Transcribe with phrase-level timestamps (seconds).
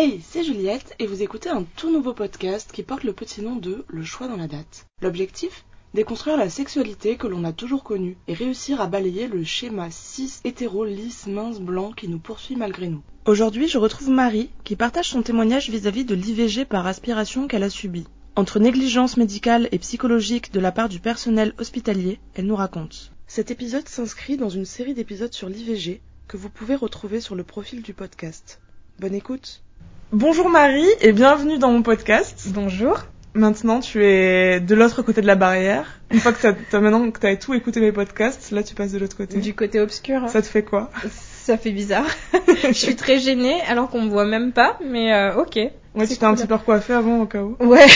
[0.00, 3.56] Hey, c'est Juliette et vous écoutez un tout nouveau podcast qui porte le petit nom
[3.56, 4.86] de Le choix dans la date.
[5.02, 5.64] L'objectif?
[5.92, 10.34] Déconstruire la sexualité que l'on a toujours connue et réussir à balayer le schéma cis
[10.44, 13.02] hétéro lisse mince blanc qui nous poursuit malgré nous.
[13.26, 17.68] Aujourd'hui, je retrouve Marie qui partage son témoignage vis-à-vis de l'IVG par aspiration qu'elle a
[17.68, 18.06] subi.
[18.36, 23.10] Entre négligence médicale et psychologique de la part du personnel hospitalier, elle nous raconte.
[23.26, 27.42] Cet épisode s'inscrit dans une série d'épisodes sur l'IVG que vous pouvez retrouver sur le
[27.42, 28.60] profil du podcast.
[29.00, 29.64] Bonne écoute.
[30.12, 32.48] Bonjour Marie et bienvenue dans mon podcast.
[32.54, 32.98] Bonjour.
[33.34, 36.00] Maintenant, tu es de l'autre côté de la barrière.
[36.10, 38.92] Une fois que t'as, maintenant que tu as tout écouté mes podcasts, là tu passes
[38.92, 39.36] de l'autre côté.
[39.38, 40.26] Du côté obscur.
[40.30, 40.90] Ça te fait quoi?
[41.10, 42.06] Ça fait bizarre.
[42.68, 45.56] je suis très gênée alors qu'on me voit même pas, mais euh, ok.
[45.94, 47.56] Ouais, tu t'es un petit peu recoiffée avant au cas où?
[47.60, 47.86] Ouais.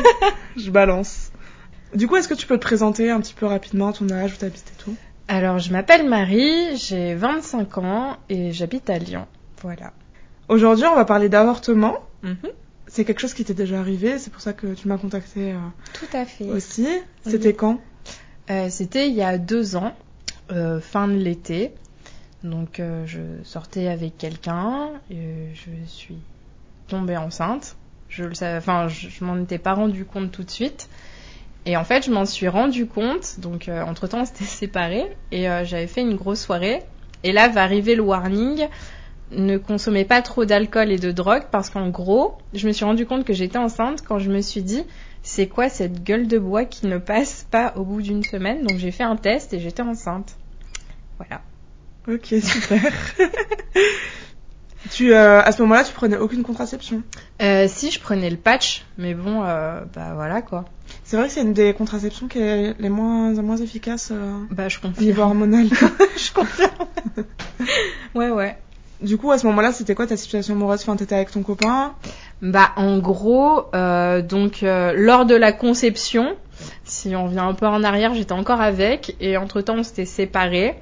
[0.58, 1.32] je balance.
[1.94, 4.36] Du coup, est-ce que tu peux te présenter un petit peu rapidement ton âge, où
[4.36, 4.94] t'habites et tout?
[5.26, 9.26] Alors, je m'appelle Marie, j'ai 25 ans et j'habite à Lyon.
[9.62, 9.94] Voilà.
[10.48, 11.98] Aujourd'hui, on va parler d'avortement.
[12.22, 12.36] Mhm.
[12.88, 15.56] C'est quelque chose qui t'est déjà arrivé, c'est pour ça que tu m'as contacté euh,
[15.94, 16.44] Tout à fait.
[16.44, 16.86] aussi.
[17.24, 17.80] C'était quand?
[18.50, 19.94] Euh, C'était il y a deux ans,
[20.50, 21.72] euh, fin de l'été.
[22.44, 26.18] Donc, euh, je sortais avec quelqu'un, et je suis
[26.88, 27.76] tombée enceinte.
[28.08, 30.88] Je le savais, enfin, je, je m'en étais pas rendu compte tout de suite.
[31.64, 33.38] Et en fait, je m'en suis rendu compte.
[33.40, 36.82] Donc, euh, entre temps, on s'était séparés et euh, j'avais fait une grosse soirée.
[37.24, 38.66] Et là va arriver le warning
[39.34, 43.06] ne consommez pas trop d'alcool et de drogue parce qu'en gros, je me suis rendu
[43.06, 44.84] compte que j'étais enceinte quand je me suis dit
[45.22, 48.66] c'est quoi cette gueule de bois qui ne passe pas au bout d'une semaine?
[48.66, 50.36] Donc j'ai fait un test et j'étais enceinte.
[51.18, 51.42] Voilà.
[52.08, 52.92] Ok, super.
[54.90, 57.02] tu, euh, à ce moment-là, tu prenais aucune contraception?
[57.40, 60.64] Euh, si je prenais le patch, mais bon, euh, bah voilà quoi.
[61.04, 64.68] C'est vrai que c'est une des contraceptions qui est les moins, moins efficaces euh, Bah
[64.68, 65.66] je au niveau hormonal.
[66.16, 66.70] je confirme.
[68.14, 68.58] ouais ouais.
[69.02, 70.80] Du coup, à ce moment-là, c'était quoi ta situation amoureuse?
[70.82, 71.94] Enfin, t'étais avec ton copain?
[72.40, 76.36] Bah en gros, euh, donc euh, lors de la conception,
[76.84, 80.06] si on revient un peu en arrière, j'étais encore avec et entre temps on s'était
[80.06, 80.74] séparés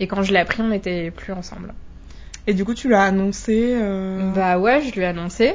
[0.00, 1.72] et quand je l'ai appris on n'était plus ensemble.
[2.46, 5.54] Et du coup, tu l'as annoncé euh, Bah ouais, je lui ai annoncé.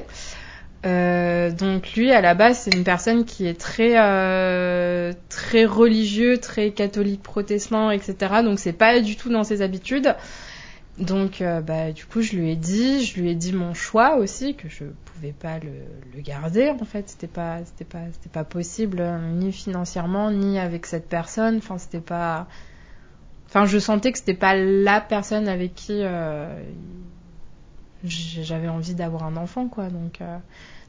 [0.85, 6.39] Euh, donc lui à la base c'est une personne qui est très euh, très religieux,
[6.39, 8.15] très catholique protestant, etc.
[8.43, 10.13] Donc c'est pas du tout dans ses habitudes.
[10.99, 14.17] Donc euh, bah du coup je lui ai dit, je lui ai dit mon choix
[14.17, 15.71] aussi que je pouvais pas le,
[16.15, 20.59] le garder en fait, c'était pas c'était pas c'était pas possible euh, ni financièrement ni
[20.59, 22.47] avec cette personne, enfin c'était pas
[23.47, 26.55] enfin je sentais que c'était pas la personne avec qui euh,
[28.03, 30.37] j'avais envie d'avoir un enfant quoi donc euh,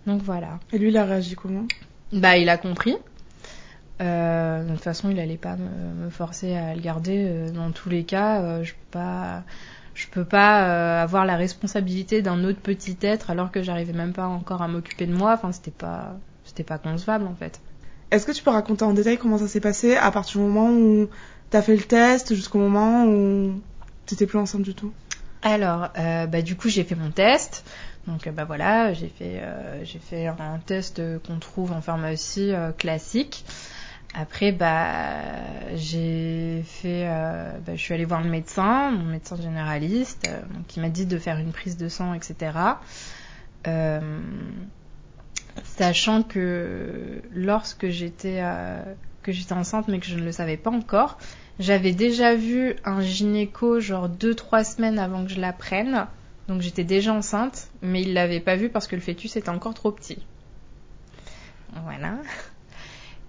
[0.06, 0.58] donc voilà.
[0.72, 1.66] Et lui, il a réagi comment?
[2.12, 2.96] Bah, il a compris.
[4.00, 7.50] Euh, de toute façon, il allait pas me, me forcer à le garder.
[7.54, 9.44] Dans tous les cas, euh, je peux pas,
[9.94, 14.12] je peux pas euh, avoir la responsabilité d'un autre petit être alors que j'arrivais même
[14.12, 15.32] pas encore à m'occuper de moi.
[15.34, 17.60] Enfin, c'était pas, c'était pas concevable en fait.
[18.10, 20.70] Est-ce que tu peux raconter en détail comment ça s'est passé à partir du moment
[20.70, 21.08] où
[21.50, 23.60] t'as fait le test jusqu'au moment où
[24.06, 24.92] t'étais plus enceinte du tout?
[25.42, 27.64] Alors, euh, bah du coup, j'ai fait mon test.
[28.06, 32.52] Donc, euh, bah voilà, j'ai fait, euh, j'ai fait un test qu'on trouve en pharmacie
[32.78, 33.44] classique.
[34.14, 40.28] Après, bah, j'ai fait, euh, bah, je suis allée voir le médecin, mon médecin généraliste,
[40.28, 42.52] euh, qui m'a dit de faire une prise de sang, etc.
[43.66, 44.20] Euh,
[45.64, 48.82] sachant que lorsque j'étais euh,
[49.24, 51.18] que j'étais enceinte, mais que je ne le savais pas encore,
[51.58, 56.06] j'avais déjà vu un gynéco genre 2-3 semaines avant que je la prenne.
[56.46, 59.74] Donc j'étais déjà enceinte, mais il l'avait pas vu parce que le fœtus était encore
[59.74, 60.24] trop petit.
[61.84, 62.18] Voilà.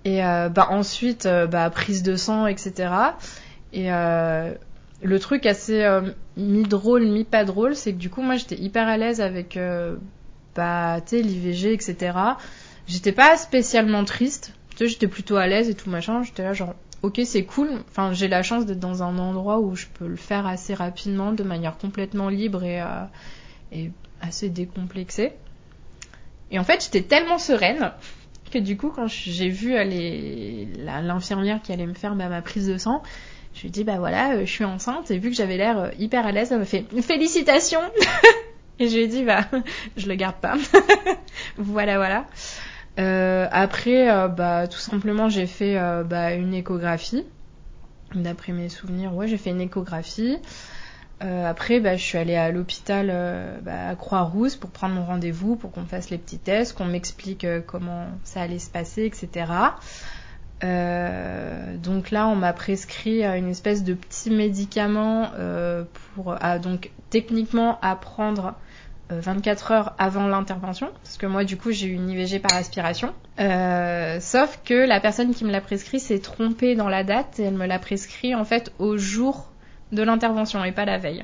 [0.06, 2.94] Et euh, bah ensuite, euh, bah prise de sang, etc.
[3.74, 4.54] Et euh,
[5.02, 5.86] le truc assez
[6.38, 9.60] mi-drôle, mi-pas drôle, c'est que du coup, moi, j'étais hyper à l'aise avec
[10.56, 12.18] bah, l'IVG, etc.
[12.88, 14.54] J'étais pas spécialement triste.
[14.80, 16.22] J'étais plutôt à l'aise et tout machin.
[16.22, 17.70] J'étais là genre, ok, c'est cool.
[17.90, 21.32] Enfin, j'ai la chance d'être dans un endroit où je peux le faire assez rapidement,
[21.32, 22.84] de manière complètement libre et,
[23.72, 23.92] et
[24.22, 25.34] assez décomplexée.
[26.52, 27.92] Et en fait, j'étais tellement sereine
[28.52, 30.66] que du coup, quand j'ai vu euh,
[31.02, 33.02] l'infirmière qui allait me faire bah, ma prise de sang,
[33.54, 35.12] je lui ai dit, bah voilà, euh, je suis enceinte.
[35.12, 37.82] Et vu que j'avais l'air euh, hyper à l'aise, elle m'a fait, félicitations
[38.80, 39.46] Et je lui ai dit, bah,
[39.98, 40.56] je le garde pas.
[41.58, 42.26] voilà, voilà.
[43.52, 47.24] Après, bah, tout simplement, j'ai fait bah, une échographie.
[48.14, 50.38] D'après mes souvenirs, ouais, j'ai fait une échographie.
[51.24, 55.06] Euh, après, bah, je suis allée à l'hôpital euh, bah, à Croix-Rousse pour prendre mon
[55.06, 58.70] rendez-vous, pour qu'on me fasse les petits tests, qu'on m'explique euh, comment ça allait se
[58.70, 59.46] passer, etc.
[61.84, 65.30] Donc là, on m'a prescrit une espèce de petit médicament
[65.94, 68.56] pour, donc techniquement à prendre
[69.10, 73.14] 24 heures avant l'intervention, parce que moi du coup j'ai eu une IVG par aspiration.
[73.38, 77.54] Sauf que la personne qui me l'a prescrit s'est trompée dans la date et elle
[77.54, 79.52] me l'a prescrit en fait au jour
[79.92, 81.24] de l'intervention et pas la veille.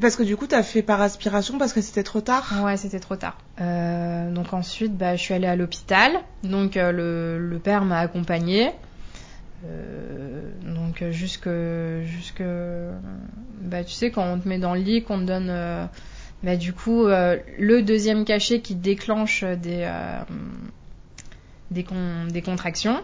[0.00, 2.62] Parce que du coup t'as fait par aspiration parce que c'était trop tard?
[2.64, 3.38] Ouais c'était trop tard.
[3.60, 6.12] Euh, donc ensuite bah, je suis allée à l'hôpital,
[6.42, 8.70] donc euh, le, le, père m'a accompagnée.
[9.66, 11.50] Euh, donc jusque
[12.04, 12.42] jusque
[13.60, 15.88] bah tu sais quand on te met dans le lit qu'on te donne
[16.44, 19.90] bah, du coup le deuxième cachet qui déclenche des
[21.70, 23.02] des, con des contractions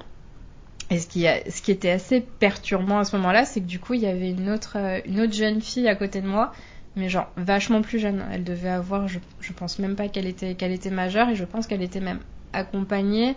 [0.91, 4.07] et ce qui, était assez perturbant à ce moment-là, c'est que du coup, il y
[4.07, 4.77] avait une autre,
[5.07, 6.53] une autre jeune fille à côté de moi,
[6.95, 8.25] mais genre vachement plus jeune.
[8.31, 11.83] Elle devait avoir, je, je pense même pas qu'elle était, majeure, et je pense qu'elle
[11.83, 12.21] était même
[12.53, 13.35] accompagnée,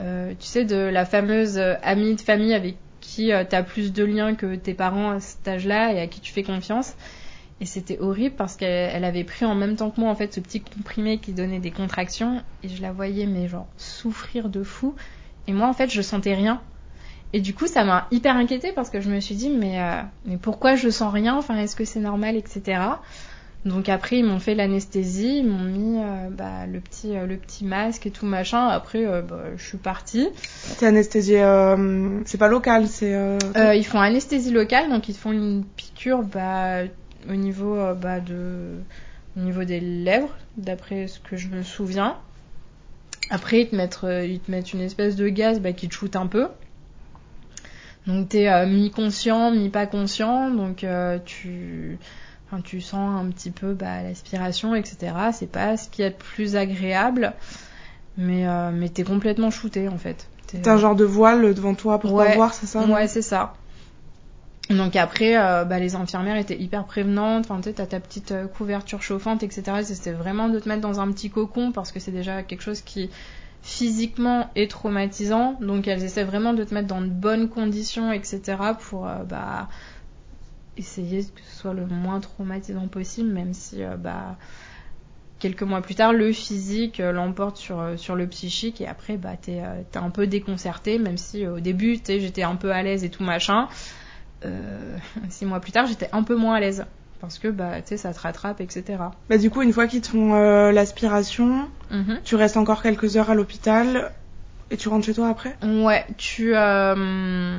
[0.00, 4.04] euh, tu sais, de la fameuse amie de famille avec qui euh, tu plus de
[4.04, 6.94] liens que tes parents à cet âge-là et à qui tu fais confiance.
[7.60, 10.40] Et c'était horrible parce qu'elle avait pris en même temps que moi en fait ce
[10.40, 14.96] petit comprimé qui donnait des contractions et je la voyais mais genre souffrir de fou.
[15.46, 16.60] Et moi en fait je sentais rien.
[17.32, 20.02] Et du coup, ça m'a hyper inquiétée parce que je me suis dit, mais, euh,
[20.26, 21.36] mais pourquoi je sens rien?
[21.36, 22.80] Enfin, est-ce que c'est normal, etc.
[23.64, 27.36] Donc après, ils m'ont fait l'anesthésie, ils m'ont mis euh, bah, le petit euh, le
[27.36, 28.66] petit masque et tout machin.
[28.66, 30.28] Après, bah, je suis partie.
[30.78, 31.44] T'es anesthésiée,
[32.26, 33.16] c'est pas local, c'est.
[33.56, 36.82] Ils font anesthésie locale, donc ils te font une piqûre bah,
[37.30, 38.80] au niveau bah, de
[39.38, 42.16] au niveau des lèvres, d'après ce que je me souviens.
[43.30, 46.14] Après, ils te mettent ils te mettent une espèce de gaz bah, qui te shoot
[46.16, 46.48] un peu.
[48.06, 51.98] Donc t'es euh, mi-conscient, mi-pas conscient, donc euh, tu,
[52.46, 55.14] enfin, tu sens un petit peu bah, l'aspiration, etc.
[55.32, 57.32] C'est pas ce qui est le plus agréable,
[58.16, 60.28] mais, euh, mais t'es complètement shooté en fait.
[60.62, 63.22] T'as un genre de voile devant toi pour ouais, pas voir, c'est ça Ouais, c'est
[63.22, 63.54] ça.
[64.70, 67.44] Donc après, euh, bah, les infirmières étaient hyper prévenantes.
[67.44, 69.62] Enfin, tu sais, t'as ta petite euh, couverture chauffante, etc.
[69.82, 72.80] C'était vraiment de te mettre dans un petit cocon parce que c'est déjà quelque chose
[72.80, 73.10] qui
[73.62, 75.56] physiquement est traumatisant.
[75.60, 78.56] Donc elles essaient vraiment de te mettre dans de bonnes conditions, etc.
[78.78, 79.68] pour euh, bah,
[80.76, 84.36] essayer que ce soit le moins traumatisant possible, même si euh, bah,
[85.38, 89.36] quelques mois plus tard, le physique euh, l'emporte sur, sur le psychique et après bah,
[89.40, 93.10] t'es es un peu déconcerté, même si au début j'étais un peu à l'aise et
[93.10, 93.68] tout machin.
[95.28, 96.84] six mois plus tard, j'étais un peu moins à l'aise
[97.22, 98.98] parce que bah tu sais ça te rattrape etc
[99.30, 102.18] bah du coup une fois qu'ils te font euh, l'aspiration mm -hmm.
[102.24, 104.10] tu restes encore quelques heures à l'hôpital
[104.70, 105.56] et tu rentres chez toi après?
[105.62, 107.58] Ouais tu euh...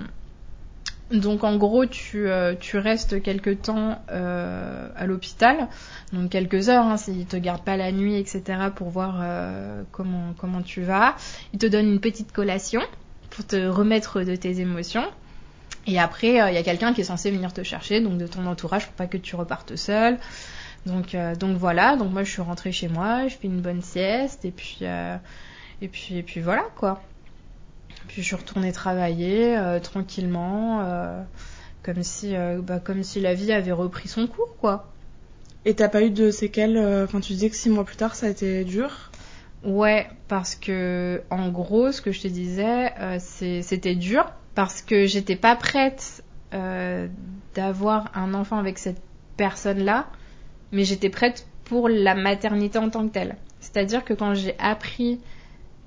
[1.11, 3.99] donc en gros tu euh, tu restes quelques temps
[5.01, 5.55] à l'hôpital.
[6.11, 8.33] Donc quelques heures hein, s'ils te gardent pas la nuit etc
[8.77, 9.13] pour voir
[9.95, 11.15] comment comment tu vas.
[11.53, 12.81] Ils te donnent une petite collation
[13.31, 15.07] pour te remettre de tes émotions
[15.85, 18.27] et après, il euh, y a quelqu'un qui est censé venir te chercher, donc de
[18.27, 20.17] ton entourage, pour pas que tu repartes seul.
[20.85, 21.95] Donc, euh, donc voilà.
[21.95, 25.17] Donc moi, je suis rentrée chez moi, je fais une bonne sieste, et puis, euh,
[25.81, 27.01] et puis, et puis voilà quoi.
[28.07, 31.21] Puis je suis retournée travailler euh, tranquillement, euh,
[31.83, 34.89] comme si, bah, comme si la vie avait repris son cours quoi.
[35.65, 38.25] Et t'as pas eu de séquelles Enfin, tu disais que six mois plus tard, ça
[38.25, 39.11] a été dur?
[39.63, 45.35] Ouais, parce que en gros, ce que je te disais, c'était dur parce que j'étais
[45.35, 46.23] pas prête
[46.53, 47.07] euh,
[47.55, 49.01] d'avoir un enfant avec cette
[49.37, 50.07] personne-là,
[50.71, 53.35] mais j'étais prête pour la maternité en tant que telle.
[53.59, 55.19] C'est-à-dire que quand j'ai appris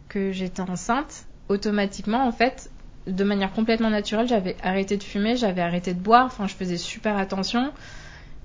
[0.08, 2.70] que j'étais enceinte, automatiquement, en fait,
[3.06, 6.76] de manière complètement naturelle, j'avais arrêté de fumer, j'avais arrêté de boire, enfin, je faisais
[6.76, 7.72] super attention.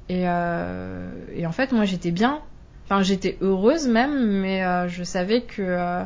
[0.09, 1.09] Et, euh,
[1.45, 2.41] en fait, moi, j'étais bien.
[2.85, 6.05] Enfin, j'étais heureuse même, mais euh, je savais que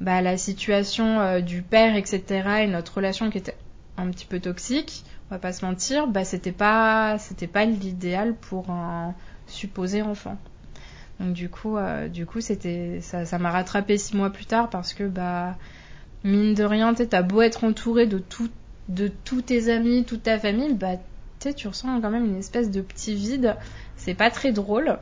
[0.00, 3.56] bah, la situation euh, du père, etc., et notre relation qui était
[3.96, 8.34] un petit peu toxique, on va pas se mentir, bah, c'était pas, c'était pas l'idéal
[8.34, 9.14] pour un
[9.46, 10.38] supposé enfant.
[11.18, 14.70] Donc du coup, euh, du coup, c'était, ça, ça m'a rattrapé six mois plus tard
[14.70, 15.56] parce que bah,
[16.24, 18.48] mine de rien, t'as beau être entouré de tout,
[18.88, 20.96] de tous tes amis, toute ta famille, bah,
[21.54, 23.56] tu ressens quand même une espèce de petit vide.
[23.96, 24.98] C'est pas très drôle.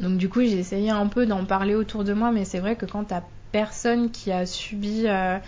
[0.00, 2.76] Donc du coup, j'ai essayé un peu d'en parler autour de moi, mais c'est vrai
[2.76, 3.22] que quand t'as
[3.52, 5.38] personne qui a subi euh,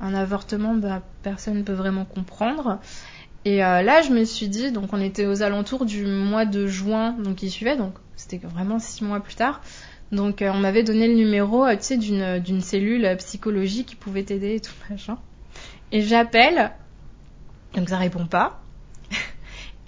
[0.00, 2.78] un avortement, bah, personne ne peut vraiment comprendre.
[3.44, 6.66] Et euh, là, je me suis dit, donc on était aux alentours du mois de
[6.66, 9.60] juin, donc qui suivait, donc c'était vraiment six mois plus tard.
[10.12, 14.24] Donc euh, on m'avait donné le numéro, tu sais, d'une d'une cellule psychologique qui pouvait
[14.24, 15.18] t'aider et tout machin.
[15.92, 16.72] Et j'appelle,
[17.74, 18.60] donc ça répond pas.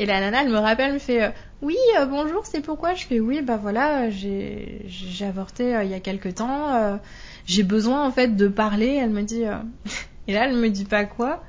[0.01, 2.95] Et la nana, elle me rappelle, me fait oui, euh, bonjour, c'est pourquoi?
[2.95, 6.97] Je fais oui, bah voilà, j'ai j'ai avorté euh, il y a quelque temps, euh,
[7.45, 8.99] j'ai besoin en fait de parler.
[8.99, 9.43] Elle me dit,
[10.27, 11.43] et là elle me dit pas quoi?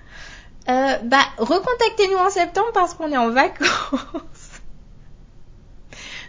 [0.67, 4.61] bah recontactez-nous en septembre parce qu'on est en vacances.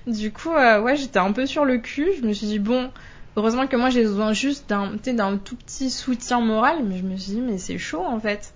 [0.07, 2.09] du coup, euh, ouais, j'étais un peu sur le cul.
[2.21, 2.93] Je me suis dit, bon,
[3.37, 7.33] heureusement que moi j'ai besoin juste d'un tout petit soutien moral, mais je me suis
[7.33, 8.55] dit, mais c'est chaud en fait.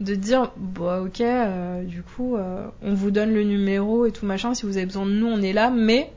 [0.00, 4.26] De dire, bon, ok, euh, du coup, euh, on vous donne le numéro et tout
[4.26, 6.10] machin, si vous avez besoin de nous, on est là, mais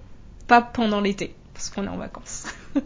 [0.48, 2.46] pas pendant l'été, parce qu'on est en vacances.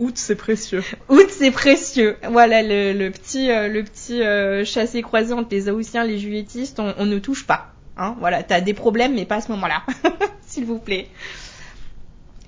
[0.00, 0.82] Août, c'est précieux.
[1.08, 2.16] Août, c'est précieux.
[2.28, 6.80] Voilà, le, le petit, euh, le petit euh, chassé-croisé entre les Haussiens et les Juilletistes,
[6.80, 7.72] on, on ne touche pas.
[7.96, 9.84] Hein, voilà, t'as des problèmes, mais pas à ce moment-là.
[10.40, 11.06] S'il vous plaît.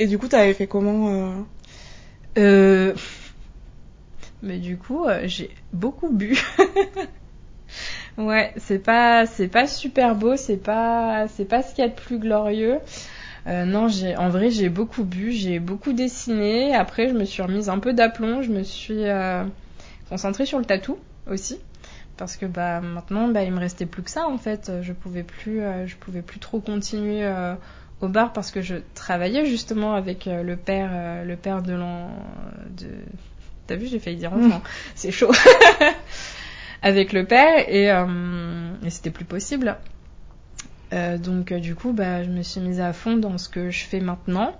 [0.00, 1.46] Et du coup, t'avais fait comment.
[2.36, 2.94] Mais
[4.58, 6.36] du coup, j'ai beaucoup bu.
[8.18, 11.90] Ouais, c'est pas, c'est pas super beau, c'est pas, c'est pas ce qu'il y a
[11.90, 12.78] de plus glorieux.
[13.47, 16.75] Euh, non, j'ai, en vrai, j'ai beaucoup bu, j'ai beaucoup dessiné.
[16.75, 19.44] Après, je me suis remise un peu d'aplomb, je me suis euh,
[20.09, 20.99] concentrée sur le tatou
[21.30, 21.59] aussi,
[22.16, 24.73] parce que bah maintenant, bah il me restait plus que ça en fait.
[24.83, 27.54] Je pouvais plus, euh, je pouvais plus trop continuer euh,
[28.00, 31.73] au bar parce que je travaillais justement avec euh, le père, euh, le père de
[31.73, 32.11] l'an
[32.71, 32.88] de.
[33.66, 34.62] T'as vu, j'ai failli dire enfant.
[34.94, 35.33] C'est chaud.
[36.85, 39.79] avec le père et, euh, et c'était plus possible.
[40.93, 43.71] Euh, donc euh, du coup, bah, je me suis mise à fond dans ce que
[43.71, 44.55] je fais maintenant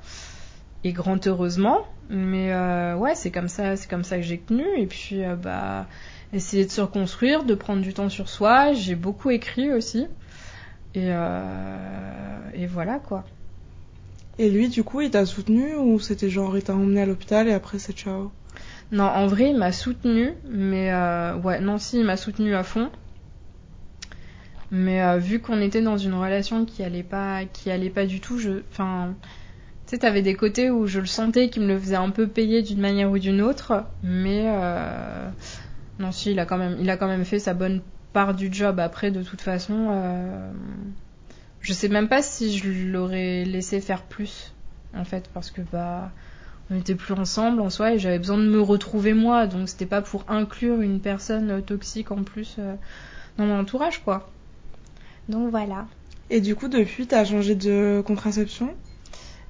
[0.85, 1.87] et grand heureusement.
[2.11, 2.53] Mais
[2.95, 4.65] ouais, c'est comme ça, c'est comme ça que j'ai tenu.
[4.77, 5.87] Et puis bah,
[6.35, 8.75] essayer de se reconstruire, de prendre du temps sur soi.
[8.75, 10.07] J'ai beaucoup écrit aussi.
[10.95, 13.25] Et, et voilà quoi.
[14.39, 17.49] Et lui, du coup, il t'a soutenu ou c'était genre il t'a emmené à l'hôpital
[17.49, 18.31] et après c'est ciao?
[18.93, 22.91] Non, en vrai, il m'a soutenu, mais euh, ouais, non, il m'a soutenu à fond.
[24.71, 28.21] Mais euh, vu qu'on était dans une relation qui allait pas, qui allait pas du
[28.21, 29.15] tout, je, enfin,
[29.87, 32.27] tu sais, t'avais des côtés où je le sentais qu'il me le faisait un peu
[32.27, 35.29] payer d'une manière ou d'une autre, mais euh,
[35.99, 38.53] non, si, il a quand même, il a quand même fait sa bonne part du
[38.53, 38.81] job.
[38.81, 40.51] Après, de toute façon, euh,
[41.61, 44.53] je sais même pas si je l'aurais laissé faire plus,
[44.97, 46.11] en fait, parce que bah,
[46.71, 49.87] on n'était plus ensemble en soi et j'avais besoin de me retrouver moi, donc c'était
[49.87, 52.75] pas pour inclure une personne euh, toxique en plus euh,
[53.37, 54.31] dans mon entourage, quoi.
[55.29, 55.87] Donc voilà.
[56.31, 58.75] Et du coup, depuis, t'as changé de contraception?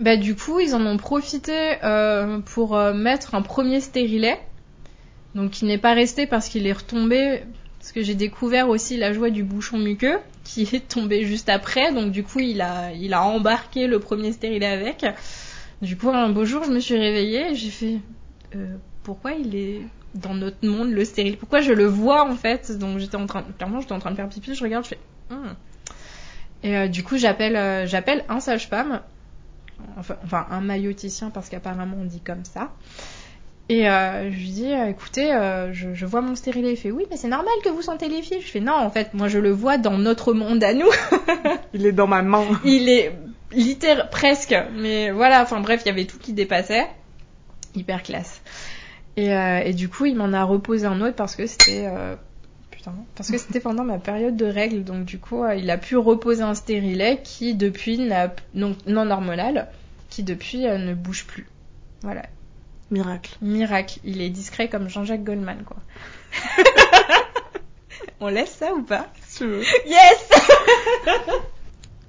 [0.01, 4.41] Bah du coup, ils en ont profité euh, pour euh, mettre un premier stérilet,
[5.37, 7.45] donc qui n'est pas resté parce qu'il est retombé,
[7.79, 11.93] parce que j'ai découvert aussi la joie du bouchon muqueux, qui est tombé juste après,
[11.93, 15.07] donc du coup, il a, il a embarqué le premier stérilet avec.
[15.83, 17.99] Du coup, un beau jour, je me suis réveillée et j'ai fait
[18.55, 19.83] euh, pourquoi il est
[20.15, 21.37] dans notre monde le stérile?
[21.37, 22.77] Pourquoi je le vois en fait?
[22.79, 24.99] Donc j'étais en train, clairement, j'étais en train de faire pipi, je regarde, je fais
[25.31, 25.55] Hmm.
[26.63, 29.01] et euh, du coup, j'appelle, euh, j'appelle un sage-femme,
[29.97, 32.73] enfin, enfin un mailloticien parce qu'apparemment on dit comme ça.
[33.71, 36.73] Et euh, je lui dis, écoutez, euh, je, je vois mon stérilet.
[36.73, 38.43] Il fait, oui, mais c'est normal que vous sentez les filles.
[38.43, 40.91] Je fais, non, en fait, moi je le vois dans notre monde à nous.
[41.73, 42.45] Il est dans ma main.
[42.67, 43.17] Il est
[43.55, 46.87] littéralement presque, mais voilà, enfin bref, il y avait tout qui dépassait.
[47.75, 48.41] Hyper classe.
[49.17, 52.17] Et, euh, et du coup, il m'en a reposé un autre parce que c'était euh,
[52.71, 55.79] putain, parce que c'était pendant ma période de règles, donc du coup, euh, il a
[55.79, 59.69] pu reposer un stérilet qui depuis n'a non, non hormonal,
[60.11, 61.47] qui depuis euh, ne bouge plus.
[62.03, 62.23] Voilà,
[62.91, 63.37] Miracle.
[63.41, 63.99] miracle.
[64.05, 65.77] Il est discret comme Jean-Jacques Goldman, quoi.
[68.21, 69.09] On laisse ça ou pas?
[69.27, 69.63] Si tu veux.
[69.87, 70.31] Yes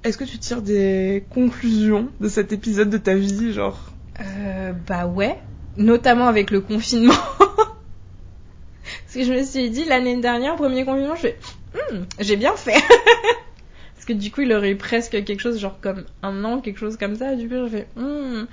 [0.06, 3.92] Est-ce que tu tires des conclusions de cet épisode de ta vie, genre?
[4.22, 5.36] Euh, bah ouais,
[5.78, 7.16] notamment avec le confinement.
[7.40, 11.30] Parce que je me suis dit l'année dernière, premier confinement, je
[11.74, 12.76] Hmm, j'ai bien fait.
[13.96, 16.80] Parce que du coup, il aurait eu presque quelque chose genre comme un an, quelque
[16.80, 17.36] chose comme ça.
[17.36, 18.44] Du coup, je fais Hmm,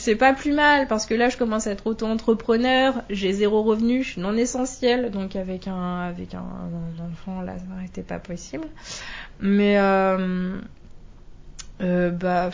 [0.00, 4.02] c'est pas plus mal parce que là, je commence à être auto-entrepreneur, j'ai zéro revenu,
[4.02, 6.40] je suis non essentiel, donc avec un avec un,
[7.12, 8.66] enfant là, ça n'était pas possible.
[9.40, 10.58] Mais euh,
[11.82, 12.50] euh, bah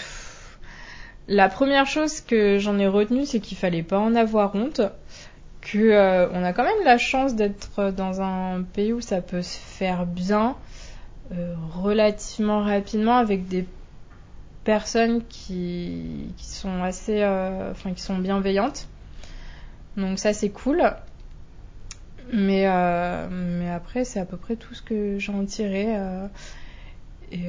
[1.29, 4.81] la première chose que j'en ai retenue, c'est qu'il fallait pas en avoir honte,
[5.61, 9.43] que euh, on a quand même la chance d'être dans un pays où ça peut
[9.43, 10.57] se faire bien
[11.75, 13.67] relativement rapidement avec des
[14.67, 18.89] personnes qui, qui sont assez, euh, enfin qui sont bienveillantes.
[19.97, 20.83] Donc ça c'est cool.
[22.33, 25.95] Mais euh, mais après c'est à peu près tout ce que j'en tirais.
[25.97, 26.27] euh,
[27.33, 27.49] et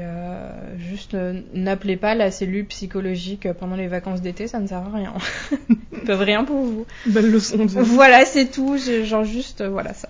[0.80, 1.16] juste
[1.54, 5.14] n'appelez pas la cellule psychologique pendant les vacances d'été, ça ne sert à rien.
[5.70, 6.86] Ils peuvent rien pour vous.
[7.06, 7.72] Belle leçon de.
[7.82, 8.78] Voilà, c'est tout.
[8.78, 10.10] Genre juste, voilà ça.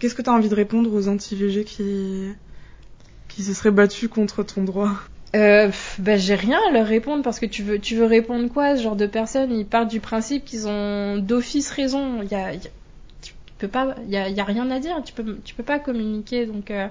[0.00, 2.32] Qu'est-ce que t'as envie de répondre aux anti-VG qui...
[3.28, 4.94] qui se seraient battus contre ton droit?
[5.34, 8.76] Euh, bah, j'ai rien à leur répondre parce que tu veux, tu veux répondre quoi
[8.76, 12.22] Ce genre de personnes, ils partent du principe qu'ils ont d'office raison.
[12.22, 12.60] Il y a, y
[13.62, 15.02] a- pas, il y a, y a rien à dire.
[15.04, 16.46] Tu peux, tu peux pas communiquer.
[16.46, 16.88] Donc, euh,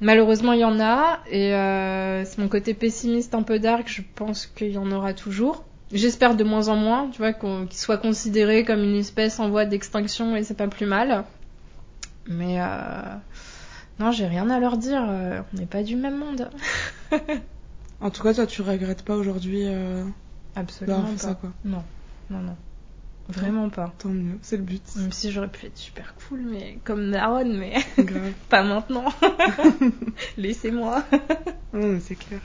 [0.00, 4.02] Malheureusement, il y en a, et euh, c'est mon côté pessimiste un peu dark, je
[4.14, 5.64] pense qu'il y en aura toujours.
[5.90, 9.64] J'espère de moins en moins, tu vois, qu'ils soient considérés comme une espèce en voie
[9.64, 11.24] d'extinction et c'est pas plus mal.
[12.28, 12.64] Mais euh,
[13.98, 16.50] non, j'ai rien à leur dire, euh, on n'est pas du même monde.
[18.00, 20.04] En tout cas, toi, tu regrettes pas aujourd'hui euh,
[20.54, 21.16] Absolument pas.
[21.16, 21.50] ça, quoi.
[21.64, 21.82] Non,
[22.28, 22.56] non, non.
[23.28, 23.92] Vraiment pas.
[23.98, 24.82] Tant mieux, c'est le but.
[24.96, 28.32] Même si j'aurais pu être super cool, mais comme Naron, mais Grave.
[28.50, 29.06] pas maintenant.
[30.36, 31.04] Laissez-moi.
[31.72, 32.40] Non, mais c'est clair.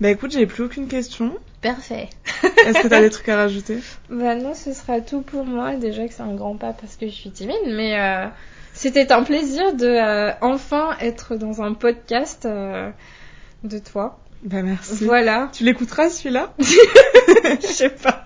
[0.00, 1.34] Bah écoute, j'ai plus aucune question.
[1.62, 2.10] Parfait.
[2.66, 3.78] Est-ce que t'as des trucs à rajouter?
[4.10, 5.74] Bah non, ce sera tout pour moi.
[5.76, 8.26] Déjà que c'est un grand pas parce que je suis timide, mais euh,
[8.76, 12.90] c'était un plaisir de euh, enfin être dans un podcast euh,
[13.64, 14.18] de toi.
[14.42, 15.04] Bah merci.
[15.06, 15.48] Voilà.
[15.52, 16.52] Tu l'écouteras celui-là?
[16.58, 18.22] Je sais pas.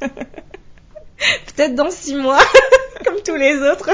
[0.00, 2.42] Peut-être dans six mois,
[3.04, 3.90] comme tous les autres.